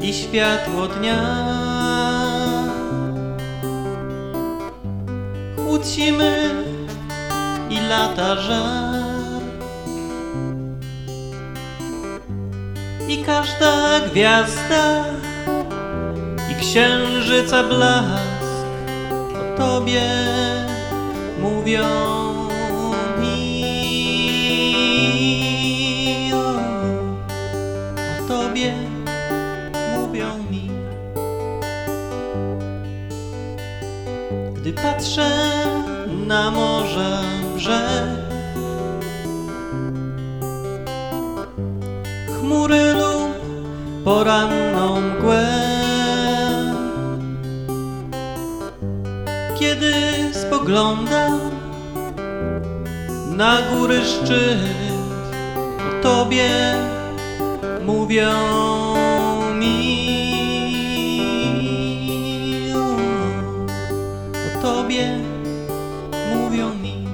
i 0.00 0.14
światło 0.14 0.86
dnia. 0.86 1.22
Chłód 5.56 5.86
zimy 5.86 6.50
i 7.70 7.80
lata 7.88 8.36
żar. 8.36 9.42
I 13.08 13.24
każda 13.24 14.00
gwiazda 14.00 15.04
i 16.50 16.60
księżyca 16.60 17.62
blask 17.62 18.66
o 19.40 19.58
tobie 19.58 20.02
mówią 21.40 22.31
mi. 30.50 30.70
Gdy 34.54 34.72
patrzę 34.72 35.30
na 36.26 36.50
morze 36.50 37.20
brzeg, 37.56 38.08
chmury 42.38 42.92
lub 42.92 43.32
poranną 44.04 45.00
mgłę. 45.00 45.48
Kiedy 49.58 49.94
spoglądam 50.32 51.40
na 53.36 53.58
góry 53.62 54.00
szczyt, 54.04 54.58
o 55.78 56.02
Tobie 56.02 56.50
mówią 57.86 58.32
Tobie 64.72 65.18
mówią 66.34 66.74
mi. 66.74 67.08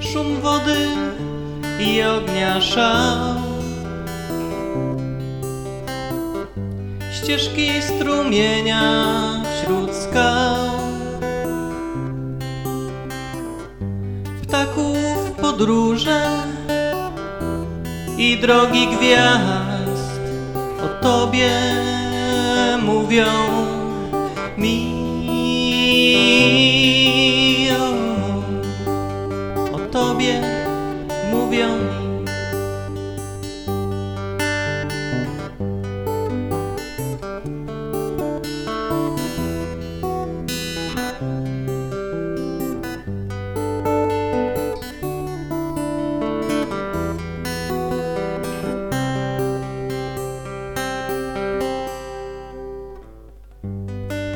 szum 0.00 0.40
wody 0.40 0.88
i 1.80 2.02
ognia 2.02 2.60
szał. 2.60 3.53
Ścieżki 7.14 7.82
strumienia 7.82 8.82
wśród 9.54 9.94
skał. 9.94 10.66
Ptaków 14.42 15.32
podróże 15.40 16.38
i 18.18 18.38
drogi 18.38 18.86
gwiazd 18.86 20.20
o 20.84 21.02
tobie 21.02 21.50
mówią 22.82 23.26
mi. 24.58 24.93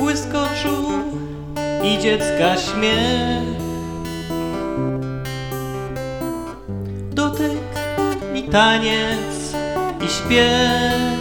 Błysk 0.09 0.35
oczu 0.35 0.77
i 1.85 1.99
dziecka 1.99 2.57
śmiech 2.57 3.59
Dotyk 7.11 7.59
i 8.35 8.43
taniec 8.43 9.55
i 10.07 10.09
śpiew. 10.09 11.19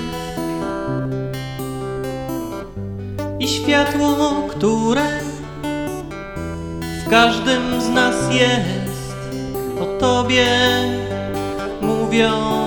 I 3.39 3.47
światło, 3.47 4.47
które 4.49 5.19
w 7.05 7.09
każdym 7.09 7.81
z 7.81 7.89
nas 7.89 8.15
jest 8.33 9.15
O 9.81 9.99
Tobie 9.99 10.47
mówią 11.81 12.66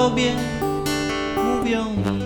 tobie 0.00 0.32
mówią 1.44 1.84
mi. 1.90 2.20